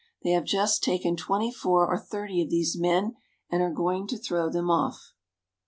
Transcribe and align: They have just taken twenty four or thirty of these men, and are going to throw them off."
They 0.23 0.31
have 0.31 0.45
just 0.45 0.83
taken 0.83 1.15
twenty 1.15 1.51
four 1.51 1.85
or 1.87 1.95
thirty 1.95 2.41
of 2.41 2.49
these 2.49 2.75
men, 2.75 3.17
and 3.51 3.61
are 3.61 3.69
going 3.69 4.07
to 4.07 4.17
throw 4.17 4.49
them 4.49 4.71
off." 4.71 5.13